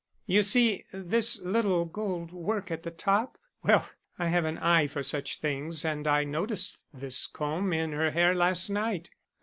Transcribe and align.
You 0.25 0.41
see 0.41 0.83
this 0.91 1.39
little 1.43 1.85
gold 1.85 2.31
work 2.31 2.71
at 2.71 2.81
the 2.81 2.89
top? 2.89 3.37
Well, 3.63 3.87
I 4.17 4.29
have 4.29 4.45
an 4.45 4.57
eye 4.57 4.87
for 4.87 5.03
such 5.03 5.39
things 5.39 5.85
and 5.85 6.07
I 6.07 6.23
noticed 6.23 6.79
this 6.91 7.27
comb 7.27 7.71
in 7.71 7.91
her 7.91 8.09
hair 8.09 8.33
last 8.33 8.67
night. 8.67 9.11